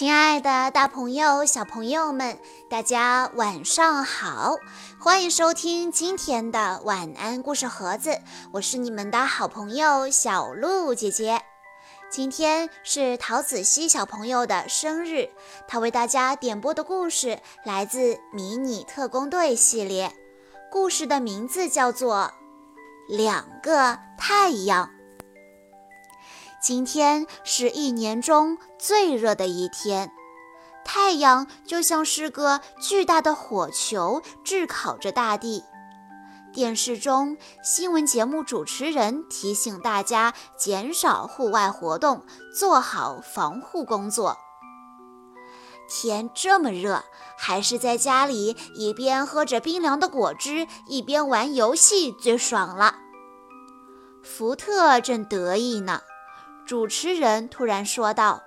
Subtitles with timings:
[0.00, 2.38] 亲爱的，大朋友、小朋友们，
[2.70, 4.56] 大家晚上好！
[4.98, 8.18] 欢迎收听今天的晚安故事盒子，
[8.52, 11.42] 我是你们的好朋友小鹿姐姐。
[12.10, 15.28] 今天是陶子熙小朋友的生日，
[15.68, 20.10] 他为大家点播的故事来自《迷你特工队》系列，
[20.72, 22.32] 故事的名字叫做
[23.14, 24.86] 《两个太阳》。
[26.60, 30.12] 今天是一年中最热的一天，
[30.84, 35.64] 太阳就像是个巨大的火球，炙烤着大地。
[36.52, 44.36] 电视中，新闻节目主持人提醒大家减少户外活动，做好防护工作。
[45.88, 47.02] 天这么热，
[47.38, 52.96] 还是在家里一边喝着冰凉的果汁，一边玩游戏最爽了。
[54.22, 56.02] 福特正得意呢。
[56.70, 58.44] 主持人突然说道：“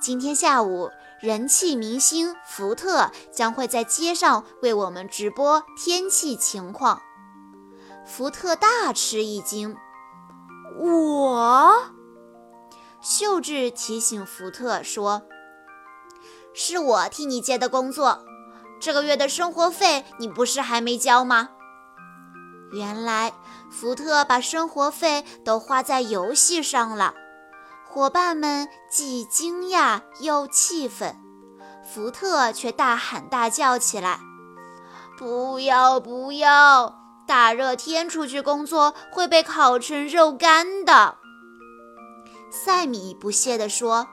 [0.00, 7.02] 今天下午，人气明星福特将会在街上为我们直播天气情况。”
[8.06, 9.76] 福特大吃一惊。
[10.78, 11.72] 我，
[13.00, 15.22] 秀智提醒福特说
[16.54, 18.24] ：“是我替你接的工作，
[18.80, 21.48] 这个月的生活费你不是还没交吗？”
[22.72, 23.32] 原来。
[23.72, 27.14] 福特把生活费都花在游戏上了，
[27.88, 31.16] 伙伴们既惊讶又气愤，
[31.82, 34.20] 福特却大喊大叫起来
[35.18, 36.98] ：“不要不要！
[37.26, 41.16] 大热天出去工作会被烤成肉干的。”
[42.52, 44.06] 赛米不屑地说：“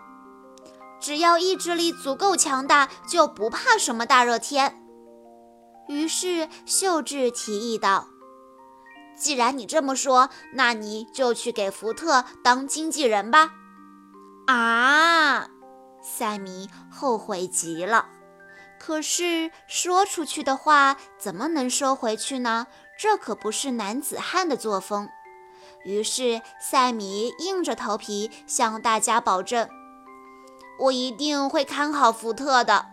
[1.02, 4.82] 只要意志力足够强大，就不怕什么大热天。”
[5.90, 8.08] 于是秀智提议道。
[9.20, 13.52] 既然你这么说，那你就去给福特当经纪人吧。
[14.48, 15.48] 啊，
[16.02, 18.08] 塞米后悔极了。
[18.80, 22.68] 可是说出去的话怎么能收回去呢？
[22.97, 25.09] 这可不是男子汉的作风。
[25.84, 29.69] 于是塞米硬着头皮向大家保证
[30.80, 32.86] ：“我一定会看好福特的。”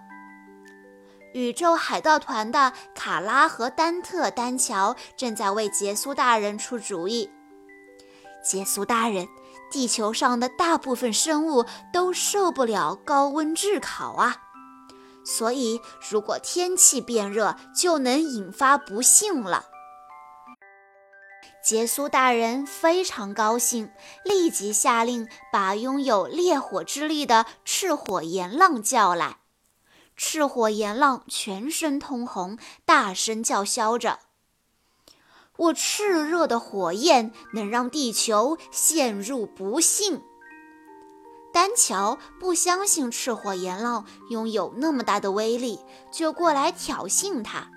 [1.36, 7.30] 宇宙海盗团的卡拉和丹特丹乔正在为杰苏大人出主意。
[8.42, 9.28] 杰苏大人，
[9.70, 14.44] 地球上的大部分生物都受不了高温炙烤啊，
[15.26, 15.78] 所以
[16.10, 19.66] 如果天气变热，就能引发不幸了。
[21.62, 23.90] 杰苏大人非常高兴，
[24.24, 29.36] 立即下令把拥有烈火之力的赤火炎浪叫来。
[30.16, 34.20] 赤火炎浪全身通红，大声叫嚣着
[35.56, 40.22] ：“我炽热的火焰能让地球陷入不幸。”
[41.52, 47.68] 丹乔不相信赤火炎浪拥有那么大的威力，就过来挑衅他。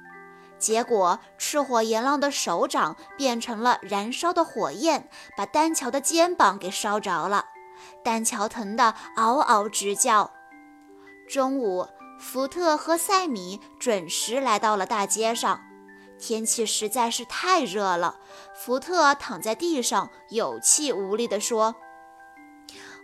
[0.57, 7.45] 结果，赤火炎浪的手掌变成了燃烧的火焰，把丹乔的肩膀给烧着了。
[8.03, 10.31] 丹乔疼得嗷嗷直叫。
[11.29, 11.87] 中午。
[12.19, 15.61] 福特和塞米准时来到了大街上。
[16.19, 18.17] 天气实在是太热了，
[18.53, 21.75] 福特躺在地上，有气无力地说：“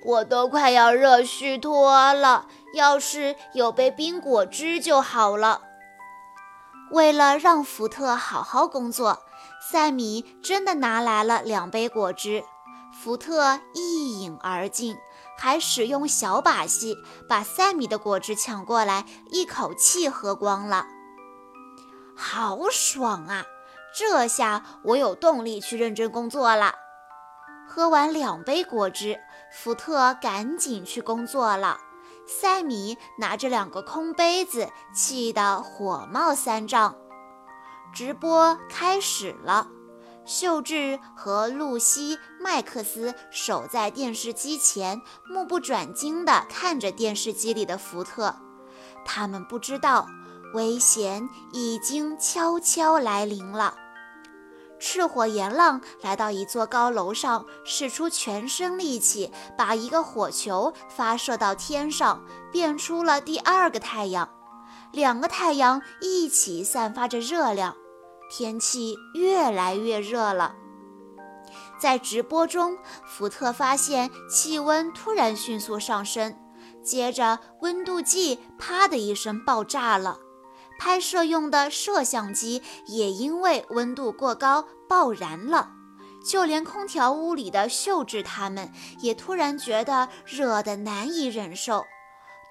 [0.03, 5.61] 我都快要热虚脱了，要是有杯冰果汁就好了。”
[6.91, 9.23] 为了让福特好好工作，
[9.71, 12.43] 塞米真的拿来了两杯果汁。
[12.93, 14.97] 福特一饮而尽。
[15.37, 16.97] 还使用小把戏，
[17.27, 20.85] 把塞米的果汁抢过来，一口气喝光了。
[22.15, 23.45] 好爽啊！
[23.97, 26.75] 这下我有动力去认真工作了。
[27.67, 29.19] 喝完两杯果汁，
[29.53, 31.79] 福特赶紧去工作了。
[32.27, 36.95] 塞米拿着两个空杯子，气得火冒三丈。
[37.93, 39.67] 直播开始了。
[40.25, 48.35] 秀智和露西·麦克斯守在电视机前，目不转睛地看着电视机里的福特。
[49.05, 50.07] 他们不知道，
[50.55, 53.75] 危险已经悄悄来临了。
[54.79, 64.27] 赤火炎浪来到一座高楼上，使出全身力气，把一个火球发射到天上，变出了第二个太阳。
[64.91, 67.75] 两个太阳一起散发着热量。
[68.37, 70.55] 天气越来越热了，
[71.79, 76.37] 在直播中，福特发现气温突然迅速上升，
[76.83, 80.19] 接着温度计啪的一声爆炸了，
[80.77, 85.69] 拍摄用的摄像机也因为温度过高爆燃了，
[86.27, 91.85] 就连空调屋里的秀智他们也突然觉得热得难以忍受。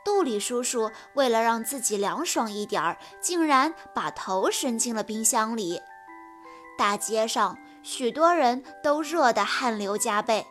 [0.05, 5.81] 杜里叔叔为了让自己凉爽一点儿，竟然把头伸进了冰箱里。
[6.77, 10.47] 大街上，许多人都热得汗流浃背。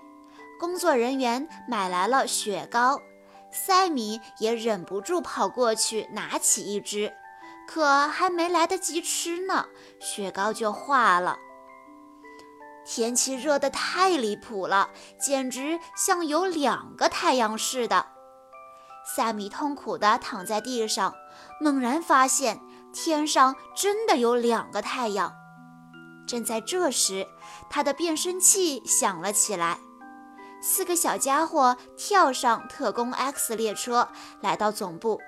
[0.59, 2.99] 工作人员买来了雪糕，
[3.51, 7.13] 塞米也忍不住跑过去拿起一只，
[7.67, 9.67] 可还没来得及吃呢，
[9.99, 11.37] 雪糕就化了。
[12.85, 14.89] 天气热得太离谱了，
[15.19, 18.12] 简直像有两个太阳似的。
[19.05, 21.13] 萨米痛苦地躺在地上，
[21.59, 22.59] 猛然发现
[22.93, 25.33] 天上真的有两个太阳。
[26.25, 27.27] 正在这时，
[27.69, 29.77] 他的变声器响了起来。
[30.61, 34.07] 四个小家伙跳上特工 X 列车，
[34.39, 35.19] 来到总部。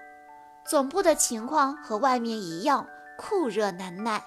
[0.65, 2.87] 总部的情况和外面一样，
[3.17, 4.23] 酷热难耐。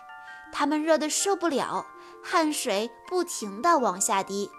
[0.53, 1.87] 他们热得受不了，
[2.23, 4.51] 汗水不停地往下滴。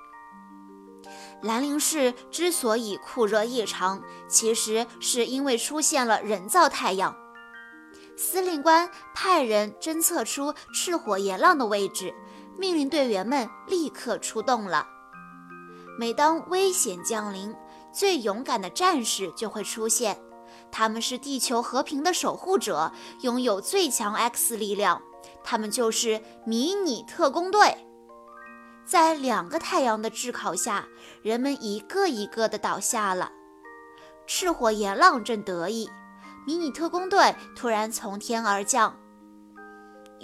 [1.42, 7.16] 兰陵市之所以酷热异常，其实是因为出现了人造太阳。
[8.18, 12.14] 司令官派人侦测出赤火炎浪的位置，
[12.58, 14.86] 命令队员们立刻出动了。
[15.98, 17.56] 每当危险降临，
[17.94, 20.20] 最勇敢的战士就会出现。
[20.72, 22.92] 他们是地球和平的守护者，
[23.22, 25.02] 拥有最强 X 力量。
[25.44, 27.76] 他们就是迷你特工队。
[28.90, 30.88] 在两个太阳的炙烤下，
[31.22, 33.32] 人们一个一个的倒下了。
[34.26, 35.88] 赤火炎浪正得意，
[36.48, 38.98] 迷你特工队突然从天而降。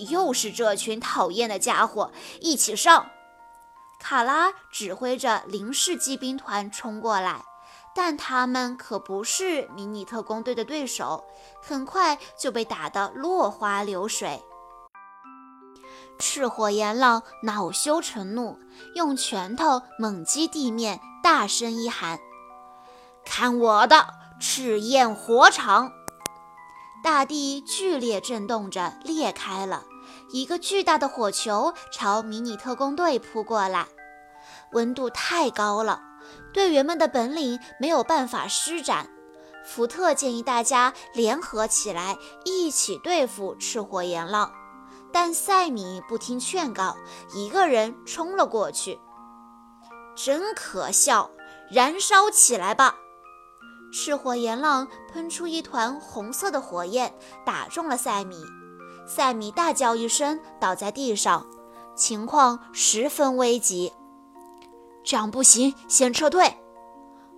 [0.09, 3.11] 又是这群讨厌的家伙，一起上！
[3.99, 7.45] 卡拉指挥着零式骑兵团冲过来，
[7.93, 11.23] 但他们可不是迷你特工队的对手，
[11.61, 14.43] 很快就被打得落花流水。
[16.17, 18.57] 赤火炎浪恼羞成怒，
[18.95, 22.19] 用拳头猛击地面，大声一喊
[23.25, 24.07] ：“看我的
[24.39, 25.91] 赤焰火场！”
[27.03, 29.83] 大地剧烈震动着，裂开了
[30.31, 33.87] 一个巨大的火球，朝迷你特工队扑过来。
[34.71, 36.01] 温度太高了，
[36.53, 39.07] 队员们的本领没有办法施展。
[39.63, 44.51] 福特建议大家联合起来，一起对付赤火炎浪。
[45.15, 46.97] 但塞米不听劝告，
[47.33, 48.99] 一个人冲了过去。
[50.13, 51.31] 真可笑！
[51.71, 52.97] 燃烧起来吧！
[53.93, 57.15] 赤火炎浪喷出一团红色的火焰，
[57.45, 58.43] 打中了塞米。
[59.07, 61.47] 塞米大叫一声，倒在地上，
[61.95, 63.93] 情况十分危急。
[65.01, 66.57] 这样不行，先撤退。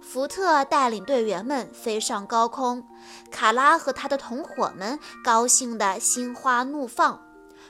[0.01, 2.83] 福特带领队员们飞上高空，
[3.29, 7.26] 卡拉和他的同伙们高兴得心花怒放。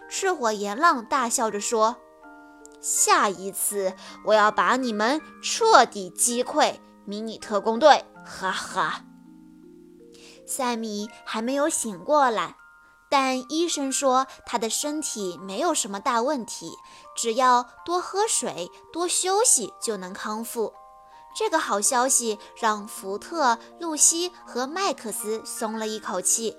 [0.09, 1.97] 赤火炎浪大笑着说
[2.81, 3.93] ：“下一次
[4.25, 9.03] 我要把你们彻底击溃，迷你特工队！”哈哈。
[10.45, 12.55] 塞米还没有醒过来，
[13.09, 16.71] 但医生说他的身体没有什么大问题，
[17.15, 20.73] 只要多喝水、多休息就能康复。
[21.35, 26.57] 这个好消息让福特、露西和麦克斯松了一口气。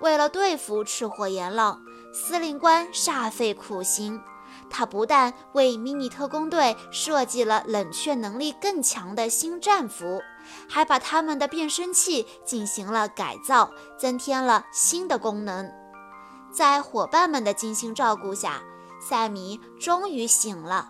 [0.00, 1.80] 为了对付赤火炎浪，
[2.16, 4.18] 司令官煞费苦心。
[4.70, 10.22] 他不但为迷你特工队设计了冷却能力更强的新战服，
[10.66, 15.70] 还把他们的变声器进行了改造，增添了新的功能。
[16.50, 18.62] 在伙伴们的精心照顾下，
[18.98, 20.88] 赛米终于醒了。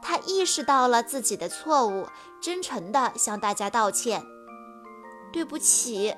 [0.00, 2.06] 他意识到了自己的错误，
[2.40, 4.24] 真诚地向大家道歉
[5.32, 6.14] ：“对不起。”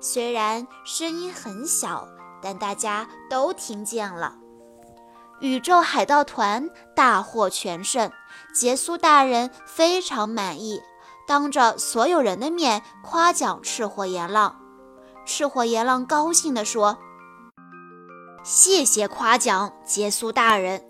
[0.00, 2.08] 虽然声音很小，
[2.42, 4.36] 但大家都听见了。
[5.40, 8.10] 宇宙海盗团大获全胜，
[8.54, 10.82] 杰苏大人非常满意，
[11.26, 14.56] 当着所有人的面夸奖赤火炎浪。
[15.24, 16.98] 赤火炎浪高兴地说
[18.44, 20.84] ：“谢谢夸奖，杰苏大人，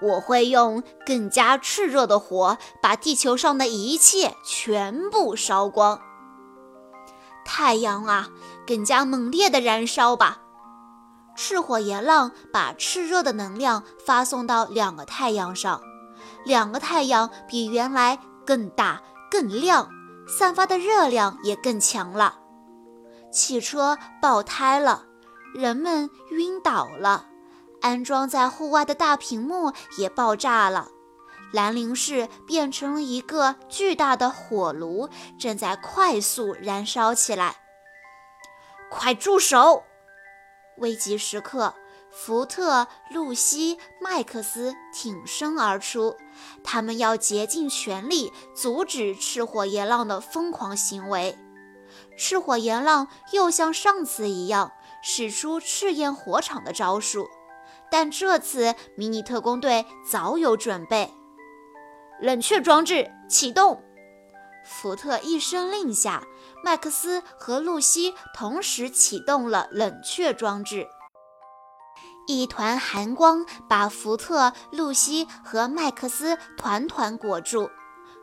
[0.00, 6.00] 我会用更加炽热的火，把地球上的一切全部烧光。”
[7.44, 8.28] 太阳啊，
[8.66, 10.39] 更加猛烈的燃烧吧！
[11.42, 15.80] 赤火炎浪把炽热的能量发送到两个太阳上，
[16.44, 19.88] 两个太阳比原来更大、更亮，
[20.28, 22.40] 散发的热量也更强了。
[23.32, 25.06] 汽车爆胎了，
[25.54, 27.28] 人们晕倒了，
[27.80, 30.88] 安装在户外的大屏幕也爆炸了。
[31.54, 37.56] 兰陵市变成了一个巨大的火炉，正在快速燃烧起来。
[38.90, 39.84] 快住手！
[40.78, 41.74] 危急时刻，
[42.10, 46.16] 福特、露西、麦克斯挺身而出，
[46.64, 51.36] 他们要竭尽全力阻止赤火炎浪的疯狂行为。
[52.16, 54.72] 赤火炎浪又像上次一样
[55.02, 57.28] 使出赤焰火场的招数，
[57.90, 61.12] 但这次迷你特工队早有准备。
[62.20, 63.82] 冷却装置启动！
[64.64, 66.22] 福特一声令下，
[66.62, 70.86] 麦克斯和露西同时启动了冷却装置。
[72.26, 77.70] 一团寒光把福特、露西和麦克斯团团裹住，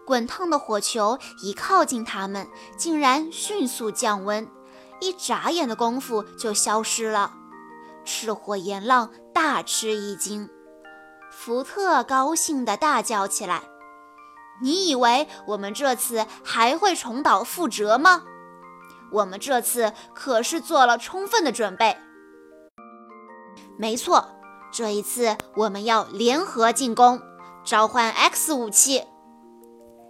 [0.06, 4.48] 滚烫的火球一靠近他们，竟然迅速降温，
[5.02, 7.34] 一眨眼的功夫就消失了。
[8.06, 10.50] 赤火炎浪大吃一惊，
[11.30, 13.64] 福特高兴地大叫起来
[14.62, 18.24] ：“你以为我们这次还会重蹈覆辙吗？
[19.12, 21.98] 我们这次可是做了充分的准备。”
[23.78, 24.30] 没错，
[24.72, 27.22] 这一次我们要联合进攻，
[27.64, 29.04] 召唤 X 武器。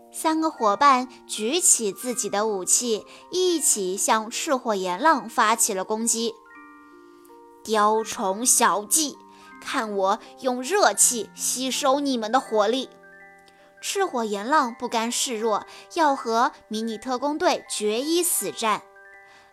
[0.10, 6.34] 三个伙伴举起自己的武器，一起向赤火炎浪发起了攻击。
[7.64, 9.18] 雕虫小技，
[9.62, 12.90] 看我用热气吸收你们的火力！
[13.90, 18.84] 赤火炎浪不甘示弱，要和迷你特工队决一死战。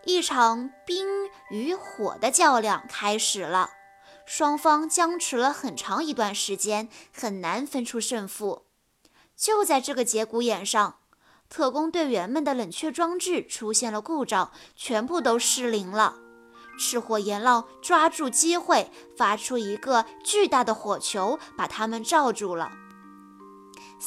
[0.07, 1.07] 一场冰
[1.51, 3.71] 与火的较量开始了。
[4.27, 8.65] 双方僵持了很长一段时间，很难分出胜负。
[9.37, 10.97] 就在这个节骨眼上，
[11.49, 16.17] 特工队员们的冷却装置出现了故障，全部都失灵了。
[16.77, 22.73] 赤火炎浪抓住机会，发出一个巨大的火球，把他们罩住了。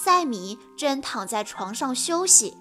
[0.04, 2.56] 赛米正躺在床上休息，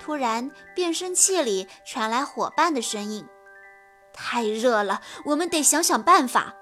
[0.00, 3.26] 突然变声器里传来伙伴的声音
[4.14, 6.54] ：“太热了，我们得想想办法。”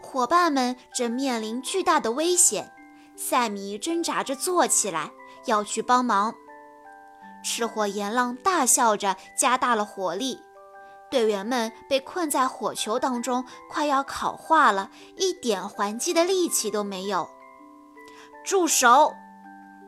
[0.00, 2.72] 伙伴们正面临巨大的危险，
[3.16, 5.10] 赛米挣扎着坐起来，
[5.46, 6.32] 要去帮忙。
[7.42, 10.38] 赤火炎浪大笑着，加大了火力。
[11.10, 17.28] 队员们被困在火球当中，快要烤化了，一点还击的力气都没有。
[18.44, 19.14] 住手！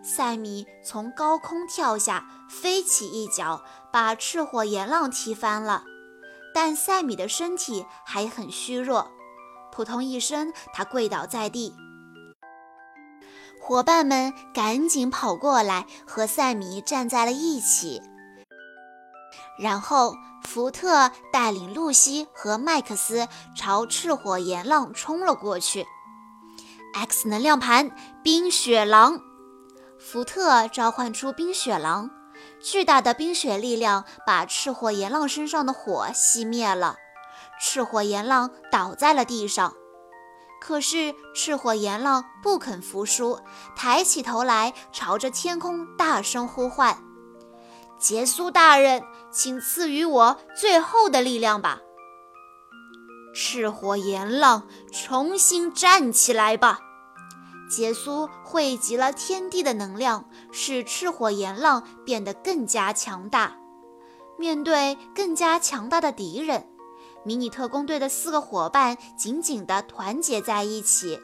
[0.07, 5.83] 赛米从高空跳下，飞起一脚，把赤火炎浪踢翻了。
[6.55, 9.11] 但赛米的身体还很虚弱。
[9.73, 11.75] 扑通一声，他跪倒在地。
[13.61, 18.01] 伙伴们赶紧跑过来，和赛米站在了一起。
[19.59, 25.85] 然后，福特带领露西和麦克斯朝赤火炎浪冲了过去。
[26.95, 27.91] X 能量盘，
[28.23, 29.21] 冰雪狼！
[30.09, 32.09] 福特召唤出冰雪狼，
[32.61, 36.95] 巨大的冰雪力量把赤火炎浪身上的火熄灭了。
[37.61, 39.75] 赤火炎浪倒在了地上，
[40.61, 43.41] 可是赤火炎浪不肯服输，
[43.75, 47.03] 抬起头来，朝着天空大声呼唤
[47.99, 51.81] ：“杰苏大人，请赐予我最后的力量吧！”
[53.35, 56.79] 赤火炎浪，重新站起来吧！
[57.69, 63.57] 杰苏汇集了天地的能量，使赤火炎浪变得更加强大。
[64.39, 66.69] 面对更加强大的敌人。
[67.25, 71.19] 迷你特工队的四个伙伴紧紧地团结在一起。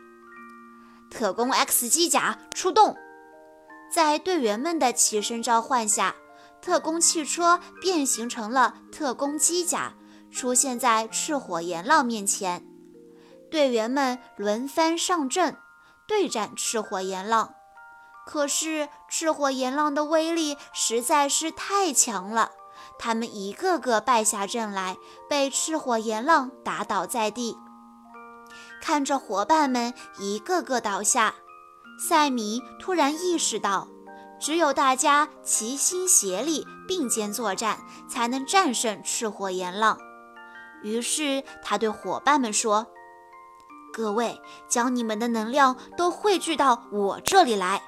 [1.11, 2.97] 特工 X 机甲出动，
[3.93, 6.17] 在队员们的齐声召唤下，
[6.61, 9.95] 特工汽车变形成了特工机甲，
[10.33, 12.67] 出现在赤火炎浪面前。
[13.49, 15.57] 队员们轮番上阵，
[16.07, 17.55] 对战赤火炎浪。
[18.25, 22.53] 可是赤火炎浪的威力实在是太强了。
[22.99, 24.97] 他们一个个败下阵来，
[25.29, 27.57] 被赤火炎浪打倒在地。
[28.81, 31.35] 看着伙伴们一个个倒下，
[31.99, 33.89] 赛米突然意识到，
[34.41, 39.99] 只有大家齐心协力、并肩作战，才能战胜赤火炎浪。
[40.83, 42.87] 于是他对伙伴们说
[43.93, 47.83] ：“各位，将你们的能量都汇聚到我这里来。”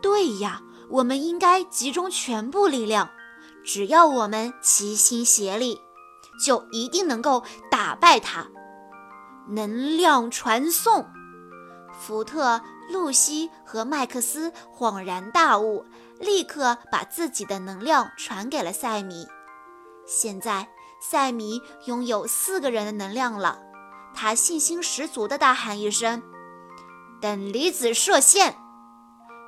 [0.00, 3.10] 对呀，我们应该集中全部力量。
[3.62, 5.82] 只要我们齐心协力，
[6.42, 8.46] 就一定能够打败他。
[9.48, 11.06] 能量传送，
[11.92, 15.84] 福特、露西和麦克斯恍然大悟，
[16.18, 19.26] 立刻把自己的能量传给了赛米。
[20.06, 20.68] 现在，
[21.02, 23.58] 赛米拥有四个人的能量了。
[24.22, 26.22] 他信心十足地大喊一声
[27.22, 28.54] ：“等离子射线！”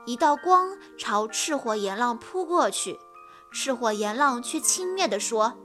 [0.07, 2.99] 一道光朝赤火炎浪扑过去。
[3.52, 5.59] 赤火炎浪却轻蔑地说：“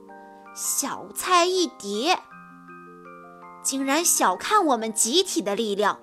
[0.53, 2.19] 小菜一碟，
[3.63, 6.01] 竟然小看我们集体的力量！”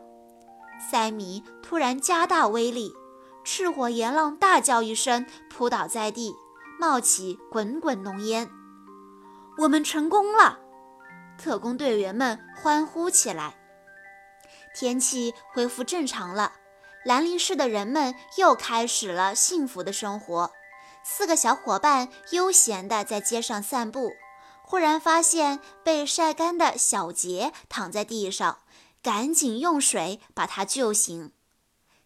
[0.90, 2.94] 塞米突然加大威力，
[3.44, 6.34] 赤火炎浪大叫一声，扑倒在地，
[6.80, 8.50] 冒起滚滚浓烟。
[9.58, 10.60] 我们成功了！
[11.38, 13.56] 特工队员们欢呼起来。
[14.74, 16.52] 天气恢复正常了，
[17.04, 20.52] 兰陵市的人们又开始了幸福的生活。
[21.04, 24.12] 四个小伙伴悠闲地在街上散步，
[24.62, 28.60] 忽然发现被晒干的小杰躺在地上，
[29.02, 31.32] 赶紧用水把他救醒。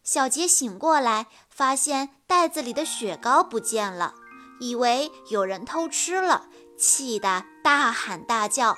[0.03, 4.13] 小杰醒过来，发现袋子里的雪糕不见了，
[4.59, 8.77] 以为有人偷吃了，气得大喊大叫。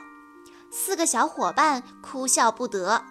[0.72, 3.04] 四个小伙伴哭笑不得。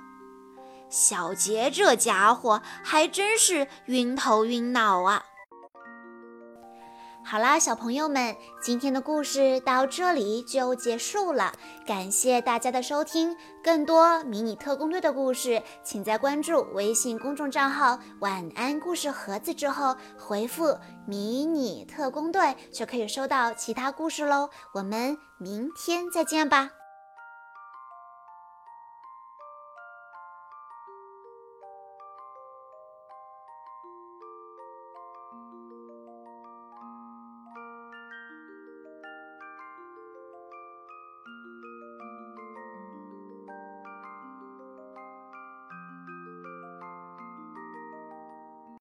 [0.89, 5.23] 小杰这家伙还真是晕头晕脑啊！
[7.23, 11.53] 好啦，小朋友们，今天的故事到这里就结束了，
[11.87, 13.37] 感谢大家的收听。
[13.63, 20.77] 更多迷你特工队的故事，请在关注微信公众账号“晚安故事盒子”之后回复
[21.07, 24.49] “迷你特工队”，就可以收到其他故事喽。
[24.75, 26.80] 我们明天再见吧。